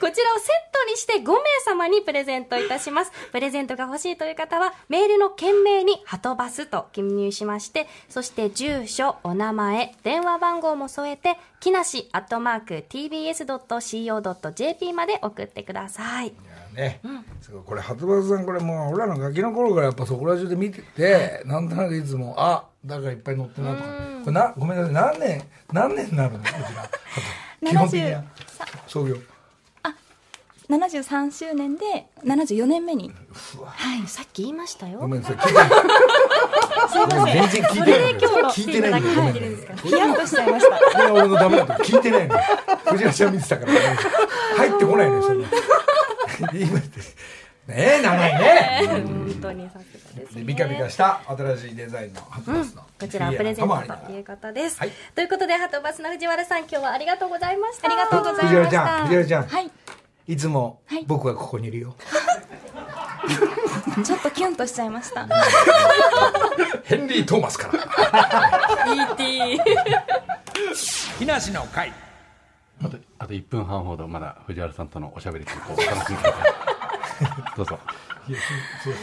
[0.00, 3.10] こちらをセットにして5名様にプレゼントいたします。
[3.32, 16.32] プレゼントが欲しいという方は、メールの件名にはとバスと記入しまして、そして住所、お名前、電話番号も添えて、木梨アットマーク tbs.co.jp まで送ってください。
[16.78, 17.00] ね、
[17.40, 23.88] すごいこれ鳩場さんこれもう俺らのガキの頃からやっぱそこら中で見ててなんとなくいつもあだからいっぱい乗ってるなとか。
[24.20, 26.38] これなごめんなさい何年何年になるの？
[26.46, 27.70] こちら。
[27.70, 28.22] 基本的には。
[28.86, 29.16] 創業。
[30.68, 33.10] 73周年で74年目に。
[33.64, 34.98] はい、さっき言いましたよ。
[35.00, 35.36] ごめんなさい。
[36.88, 37.32] 聞いてない。
[37.32, 38.12] 全然聞いてない。
[38.52, 39.40] 聞いてないのよごめんね
[39.82, 40.76] ヒヤッとしちゃいました。
[40.76, 42.40] これは俺のダメだと聞いてないのよ。
[42.84, 43.72] 藤原ちゃん見てたから。
[44.58, 45.44] 入ってこないのよそれ
[47.68, 50.40] ねえ長いね本当にさすがですね。
[50.40, 54.78] でビカビカした新しいデザインのハトバスのこちらはプレゼントということです。
[54.78, 57.88] はいということで、ハトバスの藤原さん、今日はありがとうございました。
[57.88, 59.70] ありがとうございました藤原ちゃん藤原ちゃんはい
[60.26, 61.94] いつもはい僕はここにいるよ。
[64.04, 65.26] ちょっとキュンとしちゃいました
[66.84, 67.74] ヘンリー・トーマスから。
[68.94, 69.60] E.T.
[71.18, 71.92] 木梨の会。
[72.82, 77.78] あとあと1分半ほどまだ藤原さんとのおしゃべり続行を楽しみくださいどうぞ。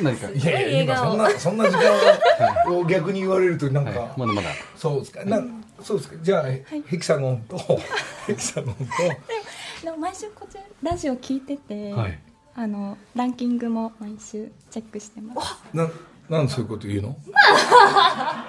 [0.01, 0.30] 何か。
[0.30, 3.93] いやいや、今そんな、そんな時間を逆に言われるとなんはい。
[3.93, 4.49] か、まだまだ。
[4.78, 5.26] そうですか。
[5.26, 5.41] な
[5.82, 6.15] そうですか。
[6.21, 6.43] じゃあ、
[6.86, 7.57] ヘキサゴンと、
[8.28, 8.82] ヘキサゴンと、
[9.84, 12.19] でも毎週こちらラジオ聞いてて、はい
[12.57, 15.89] あのランキングも毎週チェックしてますな、
[16.30, 17.17] なんでそういうこと言うの？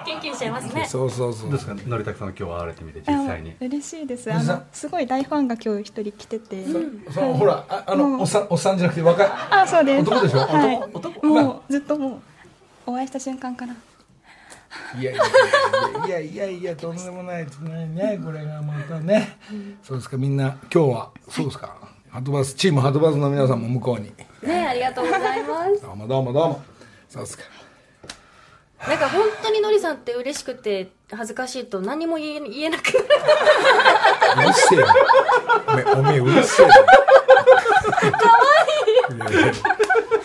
[0.05, 0.85] キュンキュンしちゃいますね。
[0.85, 1.49] そうそうそう。
[1.49, 1.75] どうですか？
[1.85, 3.51] のりたくさん今日会われてみて実際に。
[3.51, 4.33] あ嬉しいです。
[4.33, 6.65] あのすごい大ファンが今日一人来てて、
[7.13, 9.29] そのほら、ああの、おっさん、おっさんじゃなくて若い。
[9.51, 10.01] あそうです。
[10.09, 10.39] 男でしょ？
[10.39, 10.75] はい。
[10.93, 11.09] 男？
[11.09, 12.09] 男もうずっとも
[12.87, 13.75] うお会いした瞬間から。
[14.99, 15.23] いやいや
[16.07, 19.37] いやいやいやとんでもないですねねこれがまたね、
[19.81, 21.77] そうですかみんな今日はそうですか
[22.09, 24.11] ハトバスチームハトバスの皆さんも向こうに
[24.43, 26.61] ねありがとうございますどうもどうもどうも
[27.09, 27.45] そうですか
[28.85, 34.49] なんか本当にのりさんって嬉しくて恥ずかしいと何も言え言えなくなる。
[34.49, 34.85] うるせえよ
[35.67, 38.69] おめえおめえうるせえよかわい。
[38.81, 39.23] い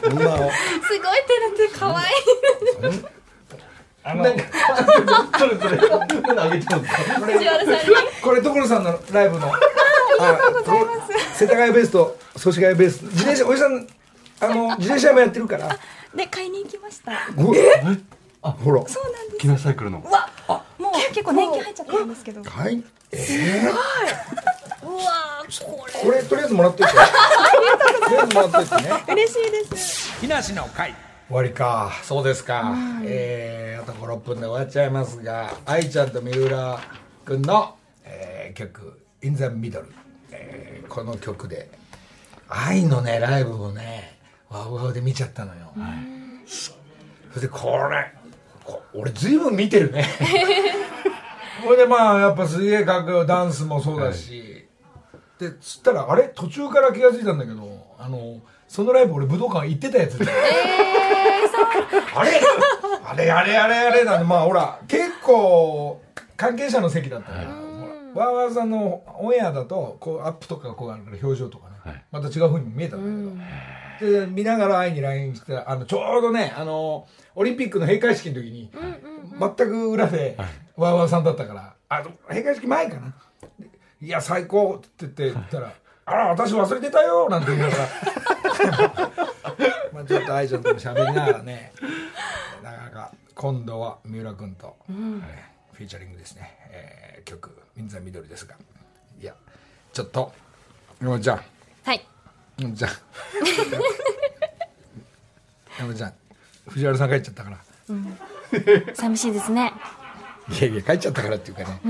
[0.02, 0.50] そんなすごい
[0.90, 2.06] 手だって可愛い。
[4.04, 5.78] あのそれそれ
[6.40, 6.94] あげちゃうんです
[8.20, 9.62] これ所さんのライブのあり
[10.18, 13.02] がとうございます世田谷ベースと祖師ヶ谷ベース。
[13.04, 13.86] 自転車おじさん
[14.40, 15.78] あの自転車もやってるから。
[16.14, 17.12] で買いに行きました。
[17.12, 17.16] え？
[18.42, 18.86] あほら。
[18.86, 19.38] そうなんです。
[19.38, 20.00] 木梨サイクルの。
[20.00, 20.10] もう
[21.08, 22.42] 結構年季入っちゃってるんですけど。
[22.42, 22.82] はい。
[23.12, 23.70] えー、
[24.86, 25.92] うわーこれ。
[25.92, 26.92] これとりあえずもらっといて。
[26.92, 30.20] とりあえずもらっといてね嬉しいです。
[30.20, 30.94] 木梨の会。
[31.28, 31.92] 終わりか。
[32.02, 32.74] そうですか、
[33.04, 36.80] えー、あと56分で終わっちゃいますが愛ちゃんと三浦
[37.24, 39.84] 君の、えー曲「In the Middle、
[40.30, 41.70] えーこの曲で。
[42.54, 44.18] 愛のねライブをね
[44.50, 45.72] ワウワウで見ちゃったのよ、
[46.46, 46.72] そ
[47.36, 48.28] れでこれこ
[48.94, 50.04] 俺ずいぶん見てるね。
[51.64, 54.66] これでまあやっぱすげえかっこよいダンスもそうだし、
[55.38, 56.24] でつったらあれ？
[56.34, 60.28] 途中から気が付いたんだけどあのそのライブ俺武道館行ってたやつじゃん
[62.16, 62.30] あれ？
[63.04, 66.00] あれあれあれあれなんでまあほら結構
[66.36, 67.50] 関係者の席だったから、ほ
[68.16, 72.04] らわーわーさんのオンエアだとこうアップとかこうあるから表情とかね、はい。
[72.10, 73.44] また違う風に見えたんだけど、
[74.00, 78.70] で見ながら会いに LINE してたらあのちょうどねあのオリンピックの閉会式の時に、
[79.38, 80.36] 全く裏で
[80.76, 83.14] わーわーさんだったからあ閉会式前かな？
[83.58, 83.70] で
[84.00, 85.72] いや最高って言って言ったら
[86.04, 87.88] 「あら私忘れてたよ」なんて言いながら。
[89.92, 91.72] まあちょっと愛ちゃんとも喋りながらね
[92.62, 98.54] なかなか今度は三浦君と、えーフィーチャリングですね、えー曲「みんざ緑」ですが。
[99.20, 99.34] いや
[99.92, 100.32] ちょっと
[101.00, 101.40] 山ちゃん
[101.84, 102.06] はい
[102.58, 102.90] 山ちゃん。
[105.78, 106.12] 山ちゃん
[106.68, 107.58] 藤原さん帰っちゃったから。
[108.94, 109.72] 寂しいですね。
[110.50, 111.80] いやいや帰っちゃったからっていうかね、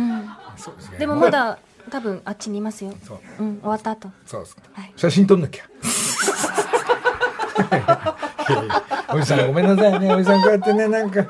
[0.57, 0.99] そうですね。
[0.99, 1.59] でもまだ
[1.91, 2.95] 多分あっちにいますよ。
[3.07, 3.21] そう。
[3.41, 4.11] うん終わった後。
[4.27, 4.93] そうですか、はい。
[4.97, 5.65] 写真撮んなきゃ
[9.15, 10.15] おじさんごめんなさいね。
[10.15, 11.23] おじさんこうやってねなんか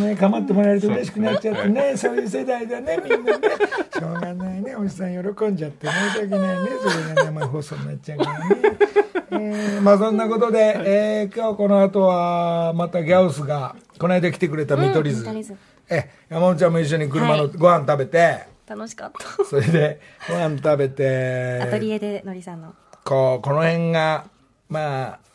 [0.00, 1.96] ね構ってもらえると嬉しくなっちゃってね。
[1.96, 3.48] そういう世代だねみんなね。
[3.92, 4.76] しょうがないね。
[4.76, 6.68] おじさん喜んじゃって申し訳ないね。
[6.82, 8.56] それが生放送になっちゃうからね。
[9.30, 15.56] えーまあそんなことで、えー今日この後はまたギャオスがこの間来てくれた見取り図,、うん見取り図。
[15.90, 19.44] え山本ちゃんも一緒に車のご飯食べて、楽しかった。
[19.44, 21.60] それでご飯食べて。
[21.62, 22.74] アトリエでのりさんの。
[23.04, 24.24] こう、この辺が、
[24.68, 25.27] まあ、いい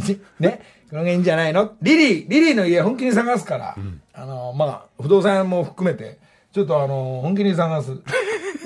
[0.40, 1.72] ね、この辺いいんじゃないの？
[1.82, 3.76] リリー、リリーの家本気に探すから、
[4.14, 6.18] あの、まあ、不動産も含めて、
[6.52, 7.90] ちょっとあの、本気に探す。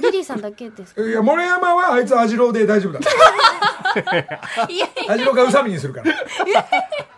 [0.02, 1.02] リリーさんだけですか？
[1.02, 3.00] いや、森山はあいつアジローで大丈夫だ。
[5.08, 6.14] アジローか宇佐美にするから。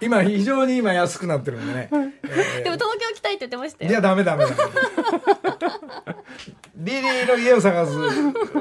[0.00, 1.88] 今、非常に今安くなってるんでね。
[1.92, 1.98] や
[2.62, 3.90] でも東京来たいって言ってましたよ。
[3.90, 4.56] いや、ダメダメダメ。
[6.76, 7.92] リリーの家を探す、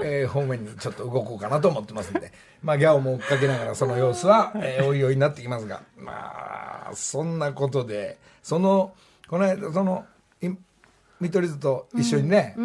[0.04, 8.94] えー方面にちょっと動こうかなと思ってますんで、まあ、ギャオも追っかけながらその様子は、えーおいおいになってきますが、まあ、そんなことで、その、
[9.30, 10.06] この間、その、
[10.42, 10.50] い
[11.22, 12.56] 見取り図と一緒にね、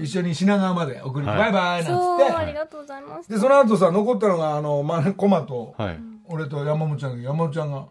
[0.00, 1.38] 一緒に品川まで送りに、はい。
[1.38, 5.98] バイバイなんつって、ありがとうございますで、その後さ、残ったのが、あの、まあ、コマと、はい。
[6.28, 7.86] 俺と山本ちゃんが、山本ちゃんが、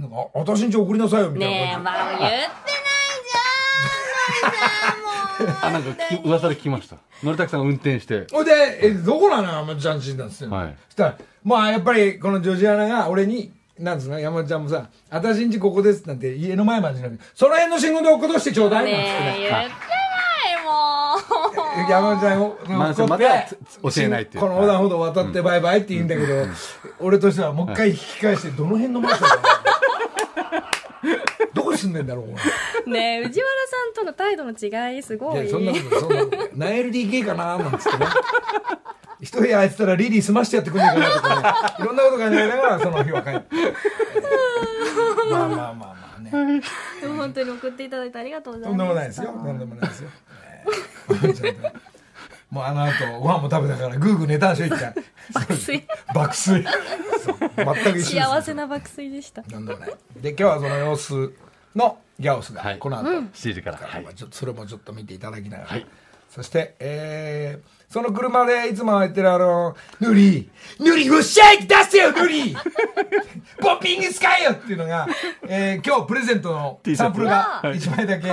[0.00, 2.18] なんか、あ私んち送りなさいよ、みたいねえな感じ。
[2.18, 2.24] で。
[2.24, 2.50] まあ言って
[5.62, 6.96] あ なんかき噂で聞きました。
[7.22, 8.26] のりたくさん運転して。
[8.32, 10.76] ほいで、え、どこなの山本ちゃんちなんつってんのはい。
[10.88, 19.36] そしたら、まあやっぱりこのジョジアナが俺に、なんつうの山本ちゃんもさ、私んちここですなんて家の前までじゃなくて、その辺の信号で落っことしてちょうだいなんつってね。
[19.38, 19.48] えね。
[19.48, 21.90] 言ってないもう。
[21.90, 24.42] 山本ちゃんを、まあこうまだつ教えないっていう。
[24.42, 26.46] この横断歩道渡ってバイバイって言うんだけど、
[27.00, 29.22] 俺としてはもう一回引き返して、どの辺のマンシ
[31.70, 32.24] こ住んでんだろう
[32.86, 35.42] 俺ねえ藤原さんとの態度の違いすごい。
[35.42, 38.06] いやそんなことそんなこと何 LDK かななんつってね。
[39.20, 41.28] 一部屋空いてたらリリー済ましてやってくんねえかなとか
[41.78, 41.84] ね。
[41.84, 43.46] いろんなこと考えながらその日は帰って。
[45.30, 46.62] まあまあまあまあね。
[47.00, 48.78] でも本当に送っていただいてありがとうございます。
[48.78, 49.26] とんでもないですよ。
[49.32, 50.08] とんでもないですよ、
[51.08, 51.12] え。
[51.12, 51.72] ー
[52.50, 54.92] もうあの後ご飯も食べたからグーグー寝たんでしょ一回
[55.32, 55.86] 爆睡。
[56.12, 56.66] 爆睡。
[57.56, 59.42] 全く一緒幸せな爆睡でした。
[59.42, 59.90] なんでもない。
[60.16, 61.32] で今日はその様子
[61.74, 62.78] のギャオスがはい。
[62.78, 64.02] この後、7はい。
[64.02, 65.86] まあちょっとそれもちょっと見ていただきながら、はい。
[66.30, 70.48] そして、えー、その車でいつも言ってるあの、ヌリー、
[70.78, 72.56] ヌリー、よっしゃい出せよ、ヌリー
[73.60, 75.08] ポッピング使えよっていうのが、
[75.48, 78.28] えー、今日プレゼントのサンプルが1枚だけ、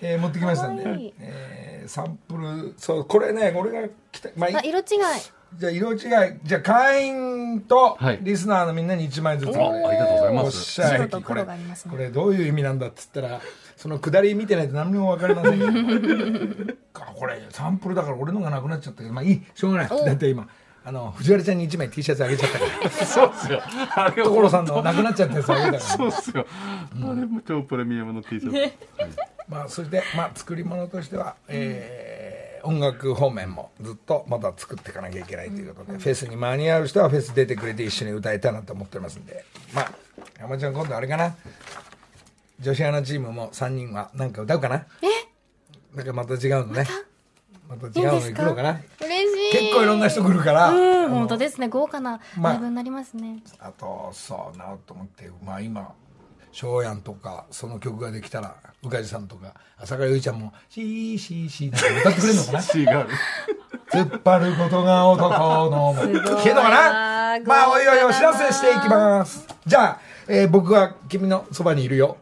[0.00, 0.82] えー持ってきましたんで。
[0.82, 4.84] いい、えー、サンプル、そう、これね、俺が来た、まああ、色違い。
[5.56, 6.00] じゃあ色違い、
[6.42, 7.27] じゃあ会員
[7.60, 8.18] とはい。
[8.22, 9.48] リスナーのみんなに1枚ずつ。
[9.48, 10.90] あありがとうございまおっすしゃい。
[10.90, 11.90] 白とこれ黒がありますね。
[11.92, 13.40] これどういう意味なんだっつったら、
[13.76, 15.58] その下り見てないと何にも分かりません。
[15.60, 15.66] よ。
[16.94, 19.88] あこれサンプルだから俺のがなくなっちゃったけど、まあいい、しょうがない。
[19.88, 20.48] だって今、
[20.84, 22.90] あの、藤原ちゃんに1枚 T シャツあげちゃったから。
[22.90, 23.60] そうっすよ。
[23.94, 25.80] あれ 所さんのなくなっちゃったやつあげたから。
[25.80, 26.46] そうっすよ、
[26.94, 28.74] あれも超プレミアムの T シャツ、
[29.48, 32.07] まあ、そして、まあ、作り物としては、えー
[32.68, 39.42] 音楽方面もずっとまだ作っていかなきゃいけないということで、フェスに間に合う人はフェス出てくれて一緒に歌いたいなと思ってますんで、
[39.72, 39.92] まあ、
[40.38, 41.34] 山ちゃん今度あれかな、
[42.60, 44.86] 女子アナチームも3人はなんか歌うかな？
[45.00, 45.96] え？
[45.96, 46.86] だからまた違うのね。
[47.68, 47.86] また？
[47.86, 48.80] 違うの行くのかな？
[49.00, 49.58] 嬉しい。
[49.58, 51.68] 結構いろんな人来るから、うん、本当ですね。
[51.68, 53.42] 豪華なまあライブになりますね。
[53.60, 55.94] あと、そうなと思って、まあ今、
[56.58, 62.58] 翔やんとか、その曲ができたら、宇梶さんとか、朝倉ゆいちゃんも、シーシーシーって歌ってくれるのかな？
[62.58, 62.62] 違
[63.04, 63.08] う。
[63.92, 65.30] 突っ張ることが男
[65.70, 67.38] の聞けるのかな？
[67.46, 69.46] まあ、おいおいお知らせしていきます。
[69.64, 72.16] じゃあ、えー僕は君のそばにいるよ。